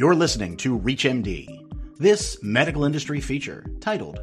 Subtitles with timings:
[0.00, 1.98] You're listening to ReachMD.
[1.98, 4.18] This medical industry feature, titled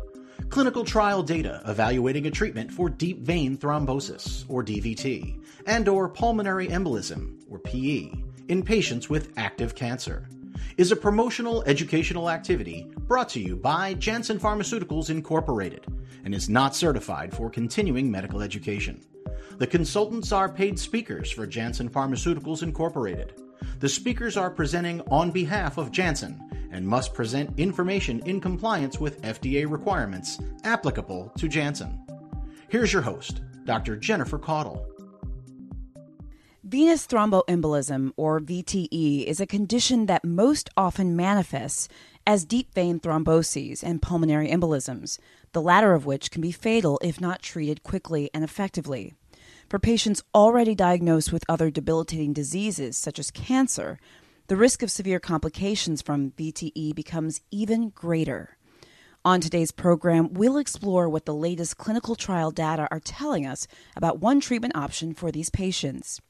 [0.50, 6.67] Clinical Trial Data Evaluating a Treatment for Deep Vein Thrombosis, or DVT, and or Pulmonary
[6.69, 8.11] Embolism, or PE,
[8.48, 10.27] in patients with active cancer,
[10.78, 15.86] is a promotional educational activity brought to you by Janssen Pharmaceuticals Incorporated
[16.25, 19.00] and is not certified for continuing medical education.
[19.59, 23.39] The consultants are paid speakers for Janssen Pharmaceuticals Incorporated.
[23.80, 29.21] The speakers are presenting on behalf of Janssen and must present information in compliance with
[29.21, 32.05] FDA requirements applicable to Janssen.
[32.70, 33.95] Here's your host, Dr.
[33.95, 34.85] Jennifer Caudle.
[36.63, 41.88] Venous thromboembolism, or VTE, is a condition that most often manifests
[42.25, 45.17] as deep vein thromboses and pulmonary embolisms,
[45.53, 49.13] the latter of which can be fatal if not treated quickly and effectively.
[49.70, 53.99] For patients already diagnosed with other debilitating diseases, such as cancer,
[54.48, 58.55] the risk of severe complications from VTE becomes even greater.
[59.25, 64.22] On today's program, we'll explore what the latest clinical trial data are telling us about
[64.22, 66.22] one treatment option for these patients.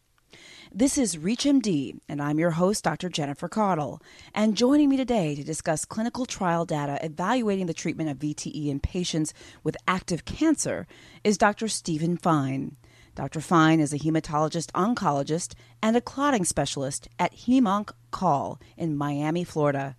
[0.74, 3.08] This is ReachMD, and I'm your host, Dr.
[3.08, 4.02] Jennifer Caudle.
[4.34, 8.80] And joining me today to discuss clinical trial data evaluating the treatment of VTE in
[8.80, 9.32] patients
[9.64, 10.88] with active cancer
[11.24, 11.68] is Dr.
[11.68, 12.78] Steven Fein.
[13.18, 13.42] Dr.
[13.42, 19.96] Fein is a hematologist oncologist and a clotting specialist at HemOnc Call in Miami, Florida.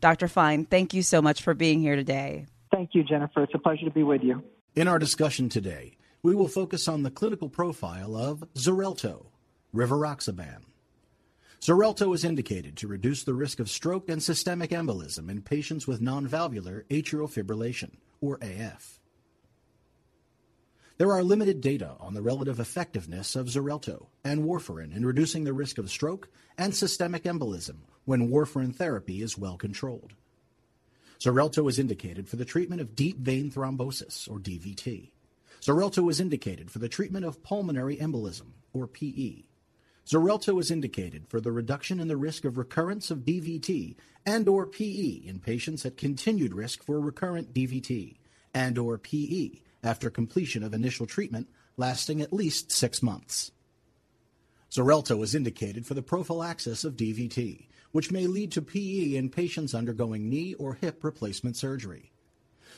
[0.00, 0.28] Dr.
[0.28, 2.46] Fein, thank you so much for being here today.
[2.70, 3.42] Thank you, Jennifer.
[3.42, 4.44] It's a pleasure to be with you.
[4.76, 9.26] In our discussion today, we will focus on the clinical profile of Xarelto,
[9.74, 10.58] rivaroxaban.
[11.60, 16.00] Xarelto is indicated to reduce the risk of stroke and systemic embolism in patients with
[16.00, 18.99] non-valvular atrial fibrillation, or AF.
[21.00, 25.54] There are limited data on the relative effectiveness of Xarelto and warfarin in reducing the
[25.54, 30.12] risk of stroke and systemic embolism when warfarin therapy is well controlled.
[31.18, 35.12] Xarelto is indicated for the treatment of deep vein thrombosis, or DVT.
[35.62, 39.44] Xarelto is indicated for the treatment of pulmonary embolism, or PE.
[40.06, 44.66] Xarelto is indicated for the reduction in the risk of recurrence of DVT and or
[44.66, 48.18] PE in patients at continued risk for recurrent DVT
[48.52, 53.52] and or PE after completion of initial treatment lasting at least six months.
[54.70, 59.74] Xarelto is indicated for the prophylaxis of DVT, which may lead to PE in patients
[59.74, 62.12] undergoing knee or hip replacement surgery.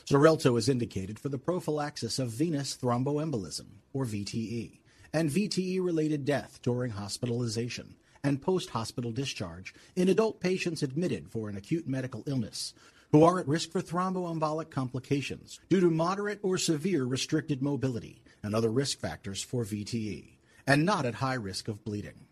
[0.05, 4.79] Xarelto is indicated for the prophylaxis of venous thromboembolism, or VTE,
[5.13, 11.87] and VTE-related death during hospitalization and post-hospital discharge in adult patients admitted for an acute
[11.87, 12.73] medical illness
[13.13, 18.55] who are at risk for thromboembolic complications due to moderate or severe restricted mobility and
[18.55, 22.25] other risk factors for VTE, and not at high risk of bleeding.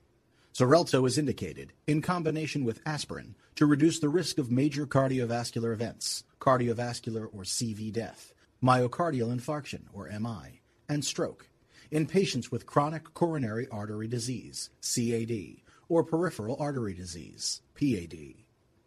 [0.56, 6.24] Xarelto is indicated in combination with aspirin to reduce the risk of major cardiovascular events,
[6.40, 11.48] cardiovascular or CV death, myocardial infarction or MI, and stroke
[11.92, 18.34] in patients with chronic coronary artery disease, CAD, or peripheral artery disease, PAD.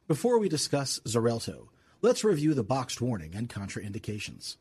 [0.08, 1.68] Before we discuss Xarelto,
[2.04, 4.56] Let's review the boxed warning and contraindications.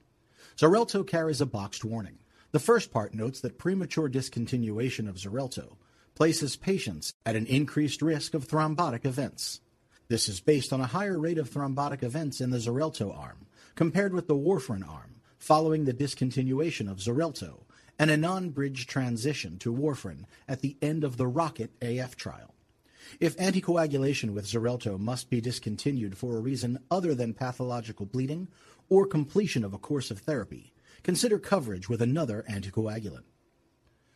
[0.55, 2.19] Xarelto carries a boxed warning.
[2.53, 5.75] The first part notes that premature discontinuation of Xarelto
[6.15, 9.59] places patients at an increased risk of thrombotic events.
[10.07, 14.13] This is based on a higher rate of thrombotic events in the Xarelto arm compared
[14.13, 17.65] with the warfarin arm following the discontinuation of Xarelto
[17.99, 22.52] and a non-bridge transition to warfarin at the end of the ROCKET AF trial.
[23.19, 28.47] If anticoagulation with Xarelto must be discontinued for a reason other than pathological bleeding
[28.89, 33.23] or completion of a course of therapy, consider coverage with another anticoagulant.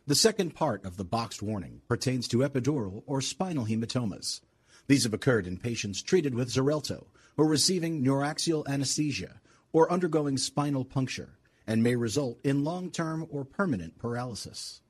[0.06, 4.42] The second part of the boxed warning pertains to epidural or spinal hematomas.
[4.88, 9.42] These have occurred in patients treated with Xarelto or receiving neuraxial anesthesia
[9.74, 11.38] or undergoing spinal puncture
[11.68, 14.82] and may result in long-term or permanent paralysis.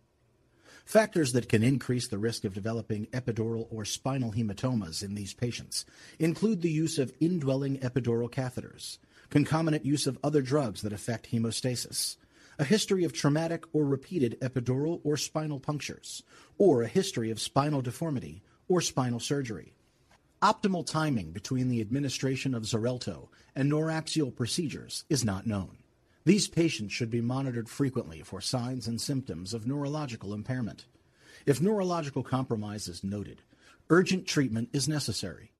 [0.87, 5.85] Factors that can increase the risk of developing epidural or spinal hematomas in these patients
[6.17, 8.97] include the use of indwelling epidural catheters,
[9.29, 12.15] concomitant use of other drugs that affect hemostasis,
[12.57, 16.23] a history of traumatic or repeated epidural or spinal punctures,
[16.57, 19.73] or a history of spinal deformity or spinal surgery.
[20.41, 25.79] Optimal timing between the administration of Xarelto and neuraxial procedures is not known.
[26.27, 30.83] These patients should be monitored frequently for signs and symptoms of neurological impairment.
[31.45, 33.43] If neurological compromise is noted,
[33.89, 35.53] urgent treatment is necessary.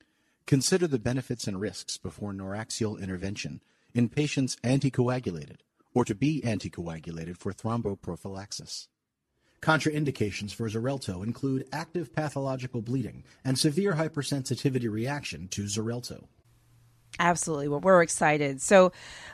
[0.45, 3.61] Consider the benefits and risks before neuraxial intervention
[3.93, 5.59] in patients anticoagulated
[5.93, 8.89] or to be anticoagulated for thromboprophylaxis.
[9.61, 16.25] Contraindications for Xarelto include active pathological bleeding and severe hypersensitivity reaction to Xarelto.
[17.19, 17.67] Absolutely.
[17.67, 18.61] Well, we're excited.
[18.61, 18.91] So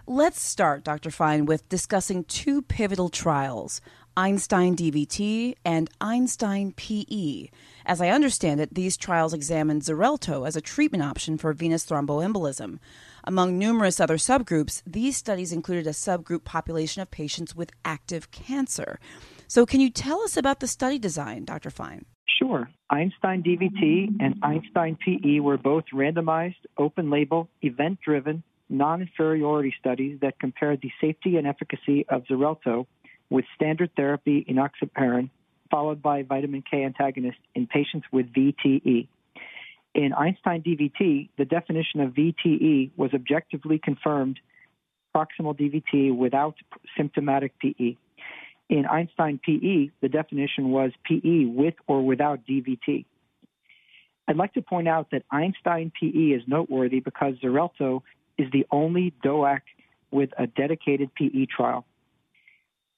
[0.07, 1.11] let's start, Dr.
[1.11, 3.81] Fein, with discussing two pivotal trials
[4.15, 7.47] Einstein DVT and Einstein PE.
[7.85, 12.77] As I understand it, these trials examined Xarelto as a treatment option for venous thromboembolism.
[13.23, 18.99] Among numerous other subgroups, these studies included a subgroup population of patients with active cancer.
[19.47, 21.71] So, can you tell us about the study design, Dr.
[21.71, 22.05] Fein?
[22.37, 22.69] Sure.
[22.89, 30.19] Einstein DVT and Einstein PE were both randomized, open label, event driven, non inferiority studies
[30.21, 32.87] that compared the safety and efficacy of Xarelto
[33.29, 35.29] with standard therapy enoxaparin,
[35.69, 39.07] followed by vitamin K antagonist in patients with VTE.
[39.93, 44.39] In Einstein DVT, the definition of VTE was objectively confirmed
[45.15, 46.55] proximal DVT without
[46.97, 47.95] symptomatic PE.
[48.69, 53.05] In Einstein PE, the definition was PE with or without DVT.
[54.27, 58.01] I'd like to point out that Einstein PE is noteworthy because Xarelto
[58.37, 59.61] is the only DOAC
[60.11, 61.85] with a dedicated PE trial.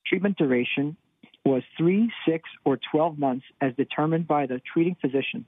[0.05, 0.97] Treatment duration
[1.43, 5.45] was 3, 6, or 12 months as determined by the treating physician.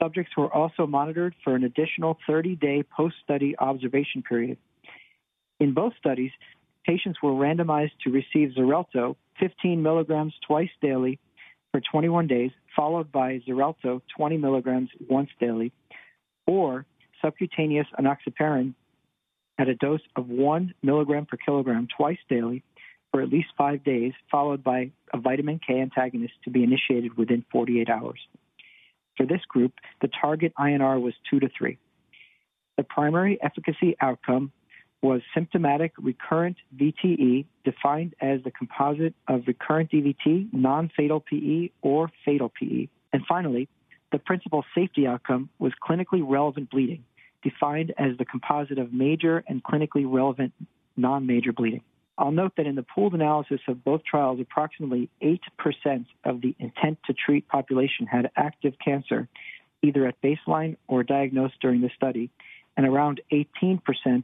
[0.00, 4.58] Subjects were also monitored for an additional 30 day post study observation period.
[5.58, 6.30] In both studies,
[6.86, 11.18] patients were randomized to receive Xarelto 15 milligrams twice daily
[11.72, 15.72] for 21 days, followed by Xarelto 20 milligrams once daily,
[16.46, 16.84] or
[17.22, 18.74] subcutaneous enoxaparin
[19.58, 22.62] at a dose of 1 milligram per kilogram twice daily
[23.10, 27.44] for at least five days, followed by a vitamin K antagonist to be initiated within
[27.50, 28.20] 48 hours.
[29.16, 31.76] For this group, the target INR was 2 to 3.
[32.76, 34.52] The primary efficacy outcome
[35.02, 42.10] was symptomatic recurrent VTE, defined as the composite of recurrent DVT, non fatal PE, or
[42.24, 42.88] fatal PE.
[43.12, 43.68] And finally,
[44.12, 47.04] the principal safety outcome was clinically relevant bleeding,
[47.42, 50.52] defined as the composite of major and clinically relevant
[50.96, 51.82] non major bleeding.
[52.18, 55.38] I'll note that in the pooled analysis of both trials, approximately 8%
[56.24, 59.26] of the intent to treat population had active cancer,
[59.82, 62.30] either at baseline or diagnosed during the study,
[62.76, 63.80] and around 18%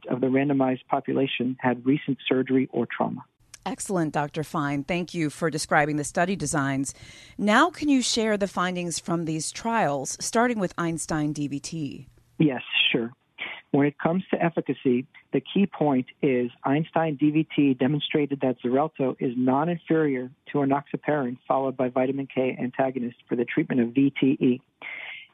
[0.09, 3.23] of the randomized population had recent surgery or trauma.
[3.65, 4.43] Excellent, Dr.
[4.43, 4.83] Fein.
[4.83, 6.93] Thank you for describing the study designs.
[7.37, 12.05] Now, can you share the findings from these trials, starting with Einstein DVT?
[12.39, 12.61] Yes,
[12.91, 13.11] sure.
[13.71, 19.33] When it comes to efficacy, the key point is Einstein DVT demonstrated that Xarelto is
[19.35, 24.61] non inferior to enoxaparin followed by vitamin K antagonist for the treatment of VTE.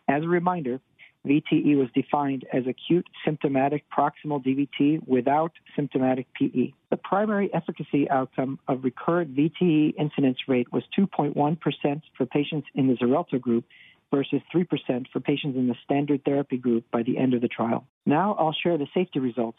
[0.07, 0.81] As a reminder,
[1.25, 6.73] VTE was defined as acute symptomatic proximal DVT without symptomatic PE.
[6.89, 12.95] The primary efficacy outcome of recurrent VTE incidence rate was 2.1% for patients in the
[12.95, 13.65] Xarelto group
[14.11, 14.67] versus 3%
[15.11, 17.85] for patients in the standard therapy group by the end of the trial.
[18.05, 19.57] Now I'll share the safety results.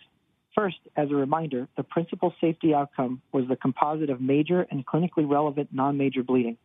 [0.54, 5.28] First, as a reminder, the principal safety outcome was the composite of major and clinically
[5.28, 6.56] relevant non major bleeding.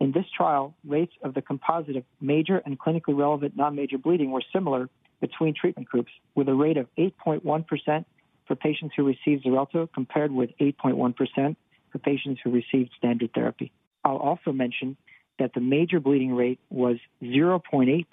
[0.00, 4.30] In this trial, rates of the composite of major and clinically relevant non major bleeding
[4.30, 4.88] were similar
[5.20, 8.04] between treatment groups, with a rate of 8.1%
[8.46, 11.56] for patients who received Xarelto compared with 8.1%
[11.92, 13.70] for patients who received standard therapy.
[14.02, 14.96] I'll also mention
[15.38, 18.06] that the major bleeding rate was 0.8%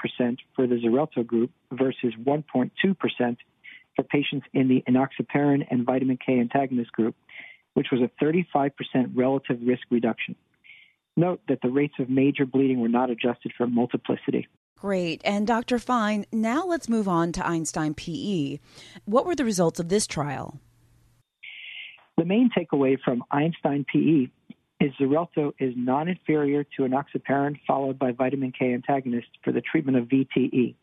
[0.56, 2.72] for the Xarelto group versus 1.2%
[3.96, 7.16] for patients in the enoxaparin and vitamin K antagonist group,
[7.74, 8.72] which was a 35%
[9.16, 10.36] relative risk reduction.
[11.18, 14.48] Note that the rates of major bleeding were not adjusted for multiplicity.
[14.80, 15.20] Great.
[15.26, 15.80] And Dr.
[15.80, 18.60] Fein, now let's move on to Einstein PE.
[19.06, 20.60] What were the results of this trial?
[22.18, 24.30] The main takeaway from Einstein PE
[24.80, 29.98] is Xarelto is non inferior to enoxaparin followed by vitamin K antagonist for the treatment
[29.98, 30.76] of VTE.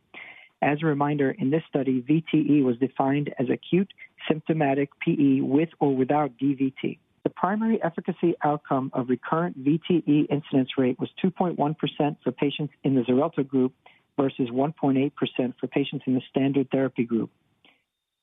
[0.61, 3.93] As a reminder, in this study, VTE was defined as acute
[4.29, 6.99] symptomatic PE with or without DVT.
[7.25, 13.01] The primary efficacy outcome of recurrent VTE incidence rate was 2.1% for patients in the
[13.01, 13.73] Xarelto group
[14.19, 15.11] versus 1.8%
[15.59, 17.31] for patients in the standard therapy group.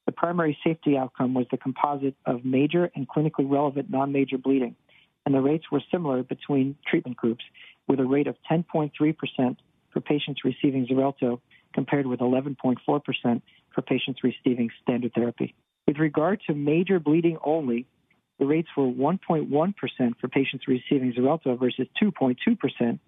[0.05, 4.75] The primary safety outcome was the composite of major and clinically relevant non major bleeding,
[5.25, 7.43] and the rates were similar between treatment groups,
[7.88, 8.91] with a rate of 10.3%
[9.91, 11.39] for patients receiving Xarelto
[11.74, 12.77] compared with 11.4%
[13.74, 15.55] for patients receiving standard therapy.
[15.88, 17.86] With regard to major bleeding only,
[18.41, 19.75] the rates were 1.1%
[20.19, 23.00] for patients receiving Xarelto versus 2.2%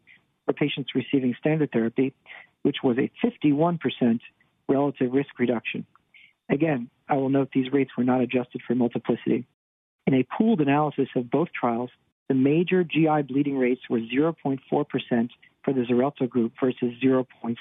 [0.45, 2.13] for patients receiving standard therapy,
[2.61, 4.19] which was a 51%
[4.69, 5.87] relative risk reduction.
[6.51, 9.47] Again, I will note these rates were not adjusted for multiplicity.
[10.05, 11.89] In a pooled analysis of both trials,
[12.29, 17.55] The major GI bleeding rates were 0.4% for the Xarelto group versus 0.6%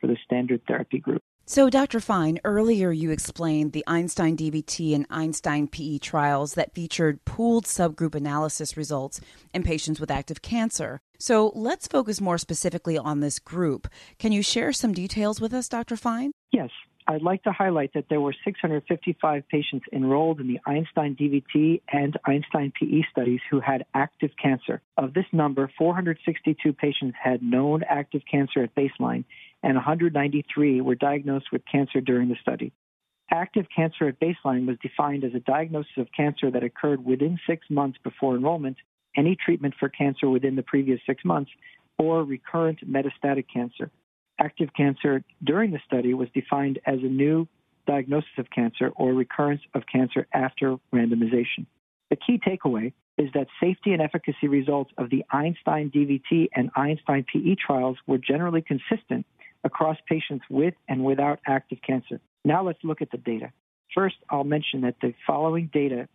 [0.00, 1.22] for the standard therapy group.
[1.52, 2.00] So, Dr.
[2.00, 8.14] Fein, earlier you explained the Einstein DVT and Einstein PE trials that featured pooled subgroup
[8.14, 9.20] analysis results
[9.52, 11.02] in patients with active cancer.
[11.18, 13.86] So, let's focus more specifically on this group.
[14.18, 15.94] Can you share some details with us, Dr.
[15.94, 16.32] Fein?
[16.52, 16.70] Yes.
[17.06, 22.16] I'd like to highlight that there were 655 patients enrolled in the Einstein DVT and
[22.24, 24.80] Einstein PE studies who had active cancer.
[24.96, 29.24] Of this number, 462 patients had known active cancer at baseline,
[29.62, 32.72] and 193 were diagnosed with cancer during the study.
[33.30, 37.66] Active cancer at baseline was defined as a diagnosis of cancer that occurred within six
[37.70, 38.76] months before enrollment,
[39.16, 41.50] any treatment for cancer within the previous six months,
[41.98, 43.90] or recurrent metastatic cancer
[44.42, 47.46] active cancer during the study was defined as a new
[47.86, 51.66] diagnosis of cancer or recurrence of cancer after randomization.
[52.10, 57.24] The key takeaway is that safety and efficacy results of the Einstein DVT and Einstein
[57.32, 59.26] PE trials were generally consistent
[59.64, 62.20] across patients with and without active cancer.
[62.44, 63.52] Now let's look at the data.
[63.94, 66.08] First, I'll mention that the following data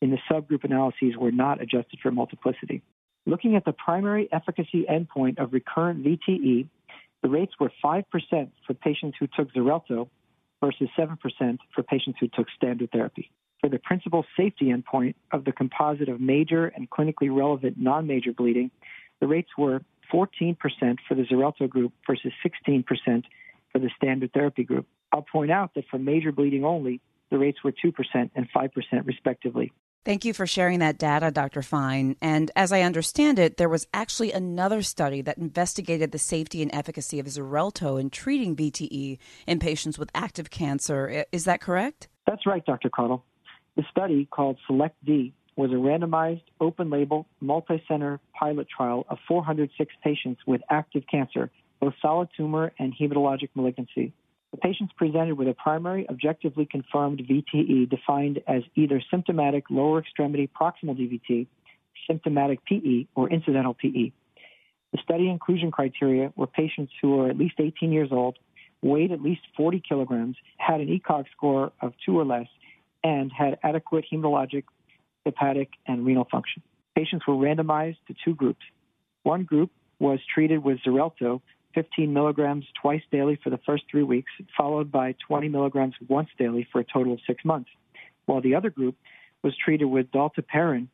[0.00, 2.82] in the subgroup analyses were not adjusted for multiplicity.
[3.24, 6.68] Looking at the primary efficacy endpoint of recurrent VTE,
[7.22, 8.04] the rates were 5%
[8.66, 10.08] for patients who took Xarelto
[10.62, 11.18] versus 7%
[11.74, 13.30] for patients who took standard therapy.
[13.60, 18.32] For the principal safety endpoint of the composite of major and clinically relevant non major
[18.32, 18.70] bleeding,
[19.20, 19.82] the rates were
[20.12, 20.56] 14%
[21.08, 22.84] for the Xarelto group versus 16%
[23.72, 24.86] for the standard therapy group.
[25.12, 27.92] I'll point out that for major bleeding only, the rates were 2%
[28.34, 28.70] and 5%
[29.06, 29.72] respectively.
[30.04, 31.62] Thank you for sharing that data, Dr.
[31.62, 32.14] Fein.
[32.20, 36.72] And as I understand it, there was actually another study that investigated the safety and
[36.72, 41.24] efficacy of Xarelto in treating VTE in patients with active cancer.
[41.32, 42.06] Is that correct?
[42.24, 42.88] That's right, Dr.
[42.88, 43.24] Caudle.
[43.74, 49.18] The study, called Select D, was a randomized, open label, multi center pilot trial of
[49.26, 54.12] 406 patients with active cancer, both solid tumor and hematologic malignancy.
[54.52, 60.48] The patients presented with a primary objectively confirmed VTE defined as either symptomatic lower extremity
[60.48, 61.46] proximal DVT,
[62.06, 64.12] symptomatic PE, or incidental PE.
[64.92, 68.38] The study inclusion criteria were patients who were at least 18 years old,
[68.82, 72.46] weighed at least 40 kilograms, had an ECOG score of 2 or less,
[73.02, 74.64] and had adequate hematologic,
[75.26, 76.62] hepatic, and renal function.
[76.94, 78.62] Patients were randomized to two groups.
[79.24, 81.42] One group was treated with Xarelto
[81.74, 86.66] 15 milligrams twice daily for the first three weeks, followed by 20 milligrams once daily
[86.72, 87.68] for a total of six months,
[88.24, 88.96] while the other group
[89.42, 90.88] was treated with dalteparin,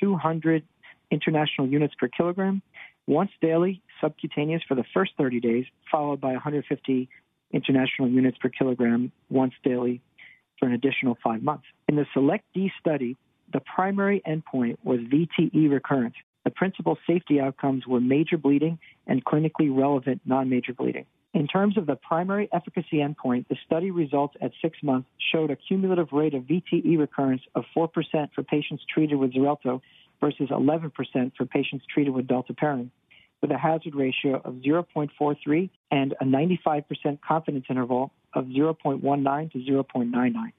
[0.00, 0.64] 200
[1.12, 2.60] international units per kilogram,
[3.06, 7.08] once daily subcutaneous for the first 30 days, followed by 150
[7.52, 10.02] international units per kilogram once daily
[10.58, 11.64] for an additional five months.
[11.88, 13.16] In the Select D study,
[13.54, 19.74] the primary endpoint was VTE recurrence, the principal safety outcomes were major bleeding and clinically
[19.74, 21.06] relevant non major bleeding.
[21.32, 25.56] In terms of the primary efficacy endpoint, the study results at six months showed a
[25.56, 27.88] cumulative rate of VTE recurrence of 4%
[28.34, 29.80] for patients treated with Xarelto
[30.20, 30.92] versus 11%
[31.36, 32.90] for patients treated with dalteparin,
[33.40, 40.52] with a hazard ratio of 0.43 and a 95% confidence interval of 0.19 to 0.99.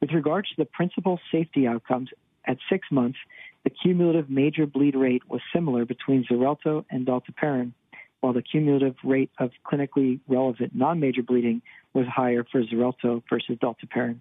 [0.00, 2.10] With regards to the principal safety outcomes,
[2.46, 3.18] at six months,
[3.64, 7.72] the cumulative major bleed rate was similar between Xarelto and dalteparin,
[8.20, 11.62] while the cumulative rate of clinically relevant non-major bleeding
[11.94, 14.20] was higher for Xarelto versus dalteparin.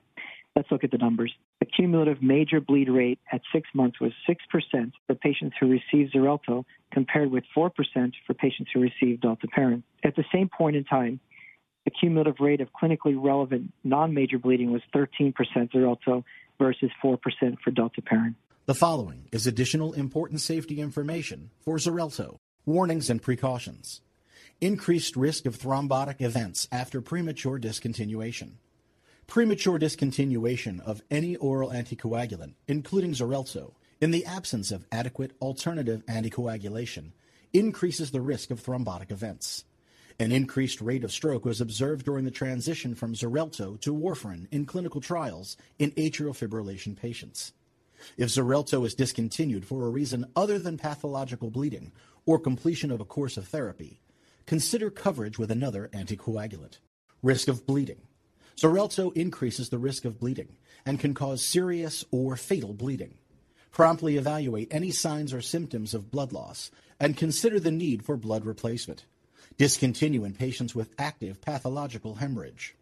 [0.56, 1.34] Let's look at the numbers.
[1.60, 6.63] The cumulative major bleed rate at six months was 6% for patients who received Xarelto,
[6.92, 7.72] compared with 4%
[8.27, 9.84] for patients who received dalteparin.
[10.03, 11.20] At the same point in time,
[11.86, 15.34] the cumulative rate of clinically relevant non-major bleeding was 13%
[15.72, 16.24] Xarelto
[16.63, 17.17] versus 4%
[17.60, 18.36] for dalteparin.
[18.67, 22.38] The following is additional important safety information for Xarelto.
[22.65, 24.00] Warnings and precautions.
[24.62, 28.51] Increased risk of thrombotic events after premature discontinuation.
[29.27, 37.12] Premature discontinuation of any oral anticoagulant, including Xarelto, in the absence of adequate alternative anticoagulation,
[37.51, 39.65] increases the risk of thrombotic events.
[40.20, 44.65] An increased rate of stroke was observed during the transition from Xarelto to warfarin in
[44.65, 47.53] clinical trials in atrial fibrillation patients.
[48.17, 51.91] If Xarelto is discontinued for a reason other than pathological bleeding
[52.25, 54.01] or completion of a course of therapy,
[54.46, 56.79] consider coverage with another anticoagulant.
[57.22, 58.01] Risk of bleeding.
[58.55, 63.15] Xarelto increases the risk of bleeding and can cause serious or fatal bleeding.
[63.72, 68.46] Promptly evaluate any signs or symptoms of blood loss and consider the need for blood
[68.46, 69.05] replacement.
[69.57, 72.75] Discontinue in patients with active pathological hemorrhage.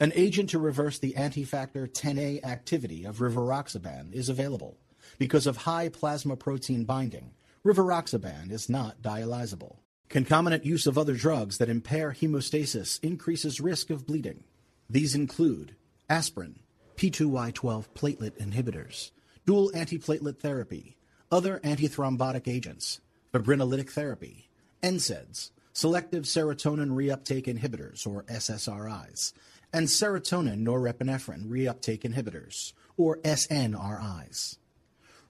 [0.00, 4.78] An agent to reverse the antifactor 10A activity of rivaroxaban is available.
[5.18, 7.32] Because of high plasma protein binding,
[7.64, 9.76] rivaroxaban is not dialyzable.
[10.08, 14.44] Concomitant use of other drugs that impair hemostasis increases risk of bleeding.
[14.88, 15.76] These include
[16.08, 16.60] aspirin,
[16.96, 19.10] P2Y12 platelet inhibitors,
[19.46, 20.96] dual antiplatelet therapy,
[21.30, 23.00] other antithrombotic agents,
[23.32, 24.48] fibrinolytic therapy,
[24.82, 29.32] NSAIDs, selective serotonin reuptake inhibitors, or SSRIs,
[29.72, 34.56] and serotonin norepinephrine reuptake inhibitors, or SNRIs.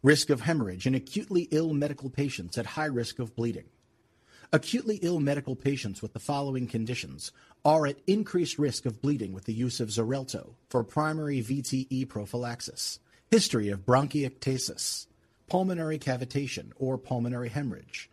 [0.02, 3.64] Risk of hemorrhage in acutely ill medical patients at high risk of bleeding.
[4.52, 7.32] Acutely ill medical patients with the following conditions
[7.64, 13.00] are at increased risk of bleeding with the use of Xarelto for primary VTE prophylaxis,
[13.30, 15.06] history of bronchiectasis,
[15.48, 18.10] pulmonary cavitation or pulmonary hemorrhage,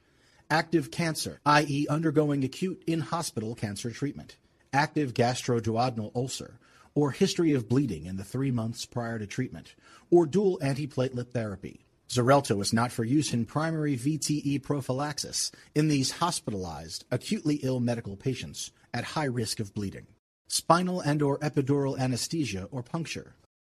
[0.52, 4.36] active cancer, i.e., undergoing acute in hospital cancer treatment,
[4.74, 6.60] active gastroduodenal ulcer,
[6.94, 9.74] or history of bleeding in the three months prior to treatment,
[10.12, 11.86] or dual antiplatelet therapy.
[12.10, 18.18] Xarelto is not for use in primary VTE prophylaxis in these hospitalized, acutely ill medical
[18.18, 20.08] patients at high risk of bleeding.
[20.50, 23.36] Spinal and or epidural anesthesia or puncture.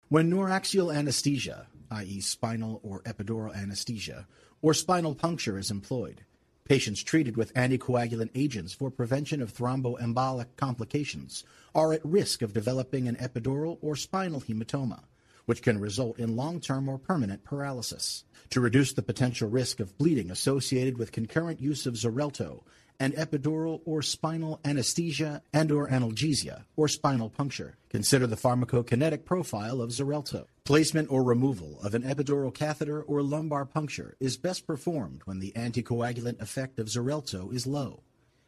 [0.09, 2.21] When neuraxial anesthesia, i.e.
[2.21, 4.25] spinal or epidural anesthesia,
[4.63, 6.23] or spinal puncture is employed,
[6.65, 11.43] Patients treated with anticoagulant agents for prevention of thromboembolic complications
[11.75, 15.01] are at risk of developing an epidural or spinal hematoma,
[15.45, 18.23] which can result in long-term or permanent paralysis.
[18.51, 22.63] To reduce the potential risk of bleeding associated with concurrent use of Xarelto
[22.99, 27.75] and epidural or spinal anesthesia and or analgesia or spinal puncture.
[27.89, 30.45] Consider the pharmacokinetic profile of Xarelto.
[30.63, 35.51] Placement or removal of an epidural catheter or lumbar puncture is best performed when the
[35.55, 38.01] anticoagulant effect of Xarelto is low.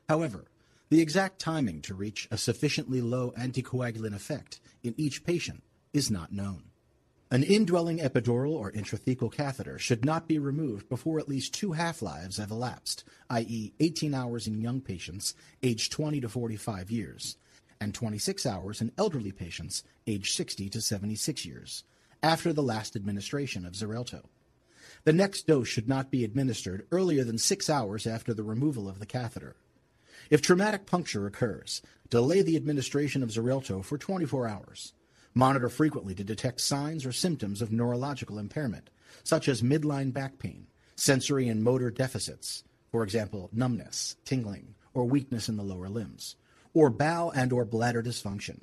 [0.08, 0.46] However,
[0.90, 6.32] the exact timing to reach a sufficiently low anticoagulant effect in each patient is not
[6.32, 6.64] known.
[7.36, 12.38] An indwelling epidural or intrathecal catheter should not be removed before at least two half-lives
[12.38, 13.74] have elapsed, i.e.
[13.78, 17.36] 18 hours in young patients aged 20 to 45 years,
[17.82, 21.84] and 26 hours in elderly patients aged 60 to 76 years,
[22.24, 24.24] after the last administration of Xarelto.
[25.04, 29.00] The next dose should not be administered earlier than six hours after the removal of
[29.00, 29.58] the catheter.
[30.30, 34.94] If traumatic puncture occurs, delay the administration of Xarelto for 24 hours.
[35.38, 38.90] Monitor frequently to detect signs or symptoms of neurological impairment,
[39.22, 45.50] such as midline back pain, sensory and motor deficits, for example, numbness, tingling, or weakness
[45.50, 46.38] in the lower limbs,
[46.74, 48.62] or bowel and or bladder dysfunction.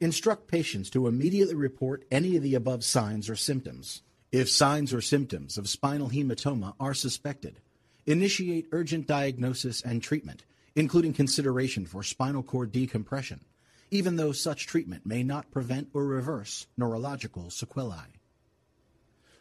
[0.00, 4.02] Instruct patients to immediately report any of the above signs or symptoms.
[4.32, 7.60] If signs or symptoms of spinal hematoma are suspected,
[8.06, 13.44] initiate urgent diagnosis and treatment, including consideration for spinal cord decompression,
[13.92, 18.18] even though such treatment may not prevent or reverse neurological sequelae.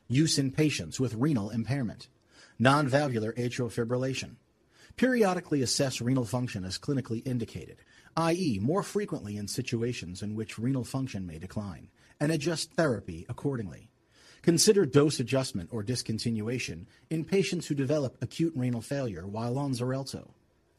[0.10, 2.10] Use in patients with renal impairment.
[2.60, 4.36] Non-valvular atrial fibrillation.
[4.98, 7.78] Periodically assess renal function as clinically indicated,
[8.18, 11.88] i.e., more frequently in situations in which renal function may decline,
[12.20, 13.90] and adjust therapy accordingly.
[14.42, 20.32] Consider dose adjustment or discontinuation in patients who develop acute renal failure while on Xarelto.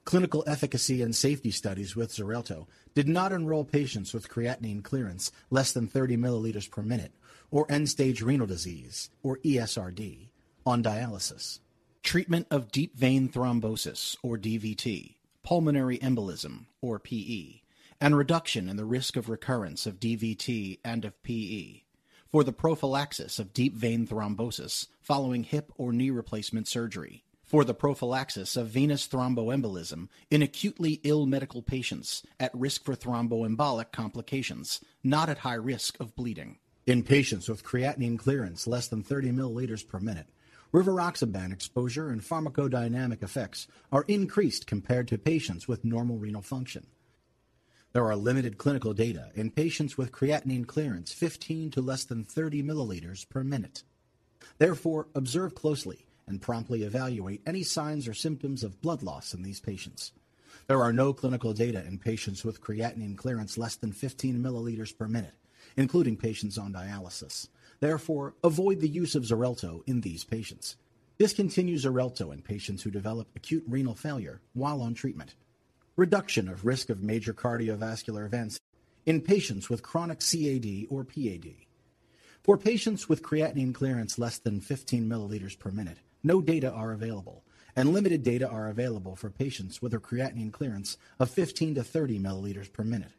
[0.05, 5.73] Clinical efficacy and safety studies with Xarelto did not enroll patients with creatinine clearance less
[5.73, 7.13] than 30 milliliters per minute
[7.53, 10.29] or end-stage renal disease, or ESRD,
[10.65, 11.61] on dialysis.
[12.03, 17.61] Treatment of deep vein thrombosis, or DVT, pulmonary embolism, or PE,
[18.01, 21.83] and reduction in the risk of recurrence of DVT and of PE
[22.27, 27.75] for the prophylaxis of deep vein thrombosis following hip or knee replacement surgery for the
[27.75, 35.29] prophylaxis of venous thromboembolism in acutely ill medical patients at risk for thromboembolic complications, not
[35.29, 36.57] at high risk of bleeding.
[36.87, 40.29] In patients with creatinine clearance less than 30 milliliters per minute,
[40.73, 46.87] rivaroxaban exposure and pharmacodynamic effects are increased compared to patients with normal renal function.
[47.93, 52.63] There are limited clinical data in patients with creatinine clearance 15 to less than 30
[52.63, 53.83] milliliters per minute.
[54.57, 59.61] Therefore, observe closely and promptly evaluate any signs or symptoms of blood loss in these
[59.61, 60.13] patients.
[60.67, 65.07] There are no clinical data in patients with creatinine clearance less than 15 milliliters per
[65.07, 65.35] minute,
[65.77, 67.49] including patients on dialysis.
[67.81, 70.77] Therefore, avoid the use of Xarelto in these patients.
[71.19, 75.35] Discontinue Xarelto in patients who develop acute renal failure while on treatment.
[75.97, 78.59] Reduction of risk of major cardiovascular events
[79.05, 81.57] in patients with chronic CAD or PAD.
[82.43, 87.43] For patients with creatinine clearance less than 15 milliliters per minute, no data are available,
[87.75, 92.19] and limited data are available for patients with a creatinine clearance of 15 to 30
[92.19, 93.13] milliliters per minute.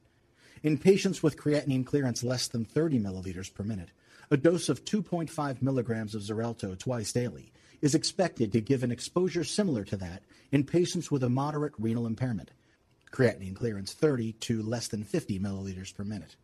[0.62, 3.90] In patients with creatinine clearance less than 30 milliliters per minute,
[4.32, 9.44] a dose of 2.5 milligrams of Xarelto twice daily is expected to give an exposure
[9.44, 12.52] similar to that in patients with a moderate renal impairment,
[13.12, 16.38] creatinine clearance 30 to less than 50 milliliters per minute,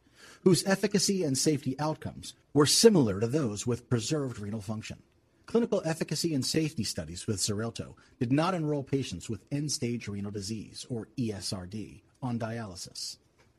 [0.43, 5.01] whose efficacy and safety outcomes were similar to those with preserved renal function.
[5.49, 10.85] Clinical efficacy and safety studies with Xarelto did not enroll patients with end-stage renal disease,
[10.91, 13.17] or ESRD, on dialysis.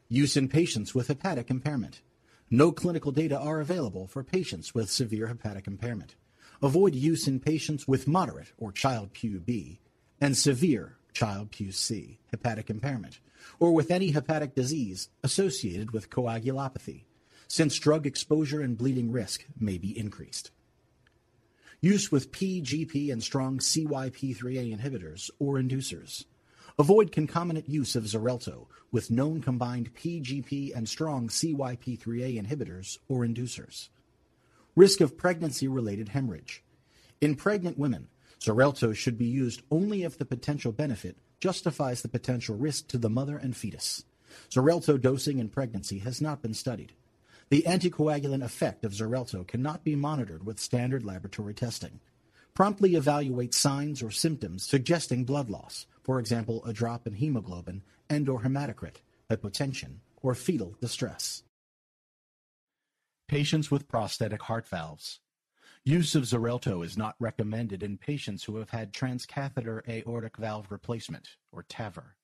[0.08, 2.00] Use in patients with hepatic impairment.
[2.48, 6.14] No clinical data are available for patients with severe hepatic impairment.
[6.62, 9.80] Avoid use in patients with moderate or Child-Pugh B
[10.20, 13.18] and severe Child-Pugh C hepatic impairment,
[13.58, 17.02] or with any hepatic disease associated with coagulopathy,
[17.48, 20.52] since drug exposure and bleeding risk may be increased.
[21.82, 26.26] Use with PGP and strong CYP3A inhibitors or inducers.
[26.78, 33.88] Avoid concomitant use of Xarelto with known combined PGP and strong CYP3A inhibitors or inducers.
[34.76, 36.62] Risk of pregnancy-related hemorrhage.
[37.22, 38.08] In pregnant women,
[38.40, 43.08] Xarelto should be used only if the potential benefit justifies the potential risk to the
[43.08, 44.04] mother and fetus.
[44.50, 46.92] Xarelto dosing in pregnancy has not been studied.
[47.50, 51.98] The anticoagulant effect of Xarelto cannot be monitored with standard laboratory testing.
[52.54, 58.42] Promptly evaluate signs or symptoms suggesting blood loss, for example, a drop in hemoglobin and/or
[58.42, 58.96] hematocrit,
[59.28, 61.42] hypotension, or fetal distress.
[63.26, 65.18] Patients with prosthetic heart valves.
[65.82, 71.36] Use of Xarelto is not recommended in patients who have had transcatheter aortic valve replacement,
[71.50, 72.14] or TAVR,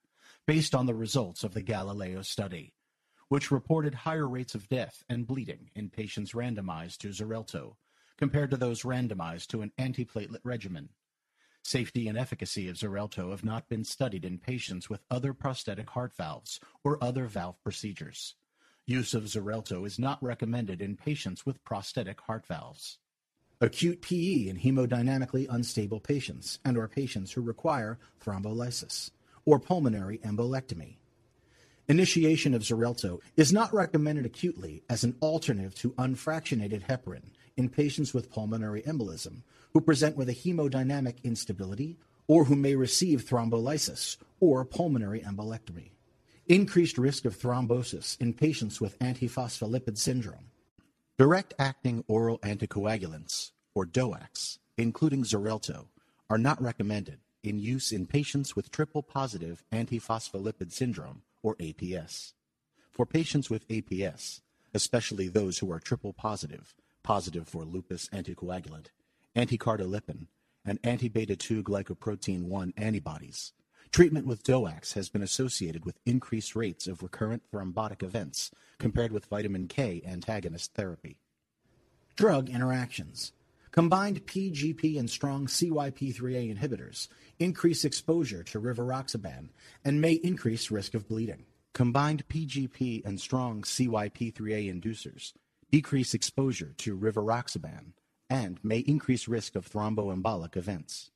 [0.47, 2.75] based on the results of the Galileo study,
[3.29, 7.77] which reported higher rates of death and bleeding in patients randomized to Xarelto
[8.17, 10.89] compared to those randomized to an antiplatelet regimen.
[11.62, 16.15] Safety and efficacy of Xarelto have not been studied in patients with other prosthetic heart
[16.15, 18.37] valves or other valve procedures.
[18.87, 22.99] Use of Xarelto is not recommended in patients with prosthetic heart valves.
[23.61, 29.11] Acute PE in hemodynamically unstable patients and/or patients who require thrombolysis
[29.45, 30.99] or pulmonary embolectomy.
[31.88, 38.12] Initiation of Xarelto is not recommended acutely as an alternative to unfractionated heparin in patients
[38.12, 41.96] with pulmonary embolism who present with a hemodynamic instability
[42.27, 45.90] or who may receive thrombolysis or pulmonary embolectomy.
[46.49, 50.51] Increased risk of thrombosis in patients with antiphospholipid syndrome.
[51.18, 55.87] Direct-acting oral anticoagulants, or DOACs, including Xarelto,
[56.29, 62.33] are not recommended in use in patients with triple-positive antiphospholipid syndrome, or APS.
[62.91, 64.41] For patients with APS,
[64.75, 66.75] especially those who are triple positive
[67.47, 68.87] for lupus anticoagulant,
[69.37, 70.27] anticardiolipin,
[70.65, 73.53] and anti-beta-2 glycoprotein 1 antibodies,
[73.93, 79.27] treatment with DOACs has been associated with increased rates of recurrent thrombotic events compared with
[79.27, 81.21] vitamin K antagonist therapy.
[82.17, 83.33] Drug interactions.
[83.77, 87.09] Combined PGP and strong CYP3A inhibitors
[87.39, 89.51] increase exposure to rivaroxaban
[89.85, 91.45] and may increase risk of bleeding.
[91.75, 95.35] Combined PGP and strong CYP3A inducers
[95.71, 97.93] decrease exposure to rivaroxaban
[98.31, 101.11] and may increase risk of thromboembolic events.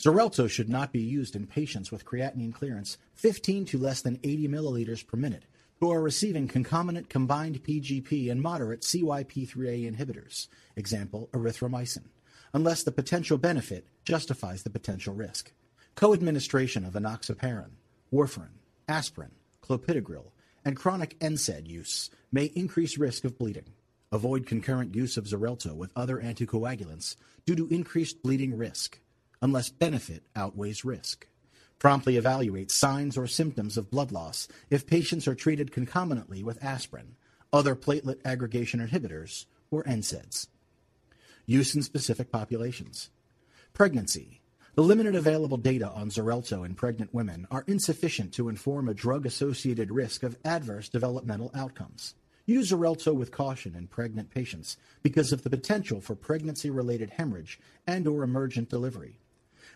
[0.00, 4.48] Xarelto should not be used in patients with creatinine clearance 15 to less than 80
[4.48, 5.44] milliliters per minute
[5.80, 12.04] who are receiving concomitant combined PGP and moderate CYP3A inhibitors, example, erythromycin,
[12.52, 15.52] unless the potential benefit justifies the potential risk.
[15.94, 17.70] Co-administration of enoxaparin,
[18.12, 19.30] warfarin, aspirin,
[19.62, 20.32] clopidogrel,
[20.66, 23.72] and chronic NSAID use may increase risk of bleeding.
[24.12, 27.16] Avoid concurrent use of Xarelto with other anticoagulants
[27.46, 28.98] due to increased bleeding risk,
[29.40, 31.26] unless benefit outweighs risk.
[31.80, 37.16] Promptly evaluate signs or symptoms of blood loss if patients are treated concomitantly with aspirin,
[37.54, 40.48] other platelet aggregation inhibitors, or NSAIDs.
[41.46, 43.08] Use in specific populations.
[43.72, 44.42] Pregnancy.
[44.74, 49.90] The limited available data on Xarelto in pregnant women are insufficient to inform a drug-associated
[49.90, 52.14] risk of adverse developmental outcomes.
[52.44, 58.22] Use Xarelto with caution in pregnant patients because of the potential for pregnancy-related hemorrhage and/or
[58.22, 59.19] emergent delivery.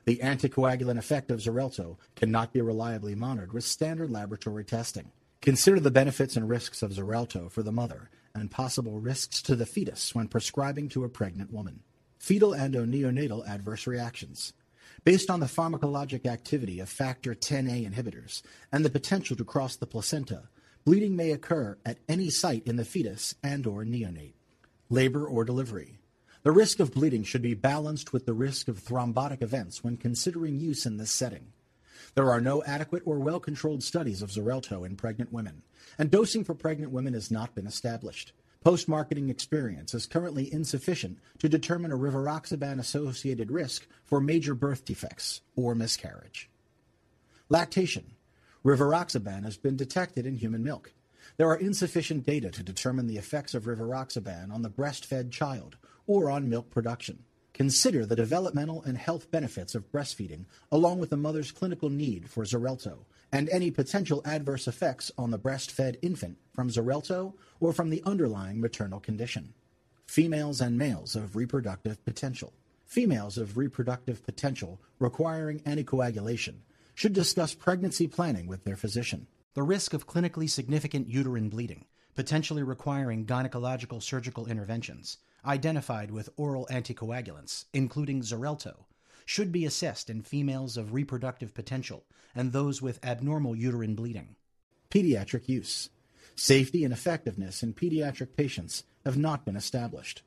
[0.04, 5.10] The anticoagulant effect of Xarelto cannot be reliably monitored with standard laboratory testing.
[5.40, 9.66] Consider the benefits and risks of Xarelto for the mother and possible risks to the
[9.66, 11.80] fetus when prescribing to a pregnant woman.
[12.18, 14.52] Fetal and/or neonatal adverse reactions.
[15.04, 19.86] Based on the pharmacologic activity of factor Xa inhibitors and the potential to cross the
[19.86, 20.48] placenta,
[20.84, 24.34] bleeding may occur at any site in the fetus and/or neonate.
[24.90, 25.98] Labor or delivery.
[26.44, 30.60] The risk of bleeding should be balanced with the risk of thrombotic events when considering
[30.60, 31.54] use in this setting.
[32.14, 35.62] There are no adequate or well controlled studies of Xarelto in pregnant women,
[35.96, 38.34] and dosing for pregnant women has not been established.
[38.62, 44.84] Post marketing experience is currently insufficient to determine a rivaroxaban associated risk for major birth
[44.84, 46.50] defects or miscarriage.
[47.48, 48.12] Lactation.
[48.62, 50.92] Rivaroxaban has been detected in human milk.
[51.38, 56.30] There are insufficient data to determine the effects of rivaroxaban on the breastfed child or
[56.30, 57.24] on milk production.
[57.52, 62.44] Consider the developmental and health benefits of breastfeeding, along with the mother's clinical need for
[62.44, 68.02] Xarelto, and any potential adverse effects on the breastfed infant from Xarelto or from the
[68.04, 69.54] underlying maternal condition.
[70.06, 72.52] Females and males of reproductive potential.
[72.86, 76.54] Females of reproductive potential requiring anticoagulation
[76.94, 79.26] should discuss pregnancy planning with their physician.
[79.54, 86.66] The risk of clinically significant uterine bleeding, potentially requiring gynecological surgical interventions, identified with oral
[86.70, 88.84] anticoagulants, including Xarelto,
[89.24, 92.04] should be assessed in females of reproductive potential
[92.34, 94.36] and those with abnormal uterine bleeding.
[94.90, 95.90] Pediatric use.
[96.36, 100.22] Safety and effectiveness in pediatric patients have not been established.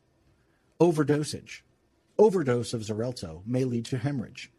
[0.79, 1.61] Overdosage.
[2.17, 4.51] Overdose of Xarelto may lead to hemorrhage.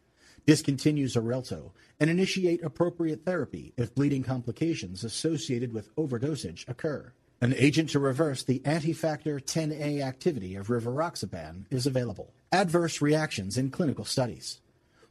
[0.45, 7.13] Discontinue Xarelto and initiate appropriate therapy if bleeding complications associated with overdosage occur.
[7.41, 12.33] An agent to reverse the anti-factor 10A activity of rivaroxaban is available.
[12.51, 14.59] Adverse reactions in clinical studies.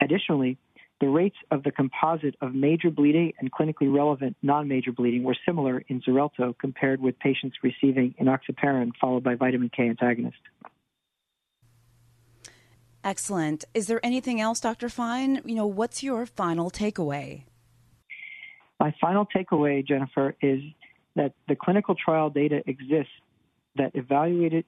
[0.00, 0.56] Additionally,
[0.98, 5.36] the rates of the composite of major bleeding and clinically relevant non major bleeding were
[5.44, 10.38] similar in Xarelto compared with patients receiving enoxaparin, followed by vitamin K antagonist.
[13.06, 13.64] Excellent.
[13.72, 14.88] Is there anything else, Dr.
[14.88, 15.40] Fein?
[15.44, 17.44] You know, what's your final takeaway?
[18.80, 20.60] My final takeaway, Jennifer, is
[21.14, 23.12] that the clinical trial data exists
[23.76, 24.64] that evaluated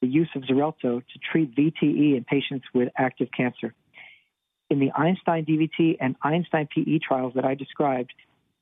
[0.00, 3.74] the use of Xarelto to treat VTE in patients with active cancer.
[4.70, 8.14] In the Einstein DVT and Einstein PE trials that I described,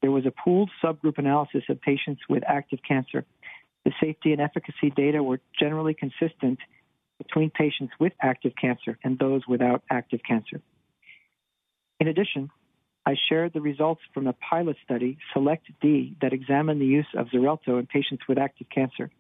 [0.03, 3.25] there was a pooled subgroup analysis of patients with active cancer.
[3.85, 6.59] The safety and efficacy data were generally consistent
[7.19, 10.61] between patients with active cancer and those without active cancer.
[11.99, 12.51] In addition,
[13.07, 17.29] I shared the results from a pilot study, Select D, that examined the use of
[17.29, 19.11] Xarelto in patients with active cancer.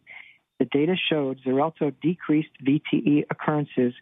[0.58, 3.94] The data showed Xarelto decreased VTE occurrences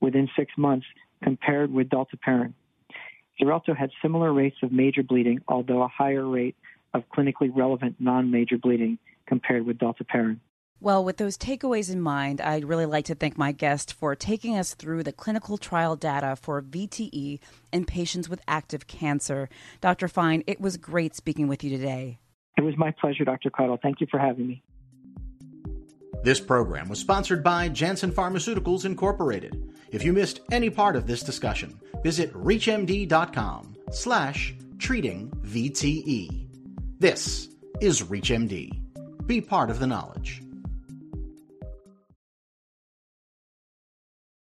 [0.00, 0.86] within six months
[1.22, 2.52] compared with dalteparin.
[3.40, 6.56] Xarelto had similar rates of major bleeding, although a higher rate
[6.92, 10.38] of clinically relevant non-major bleeding compared with dalteparin.
[10.84, 14.58] Well, with those takeaways in mind, I'd really like to thank my guest for taking
[14.58, 17.40] us through the clinical trial data for VTE
[17.72, 19.48] in patients with active cancer.
[19.80, 20.08] Dr.
[20.08, 22.18] Fein, it was great speaking with you today.
[22.58, 23.48] It was my pleasure, Dr.
[23.48, 23.78] Caudle.
[23.80, 24.62] Thank you for having me.
[26.22, 29.72] This program was sponsored by Janssen Pharmaceuticals Incorporated.
[29.90, 36.46] If you missed any part of this discussion, visit reachmd.com slash treating VTE.
[36.98, 37.48] This
[37.80, 39.26] is ReachMD.
[39.26, 40.43] Be part of the knowledge.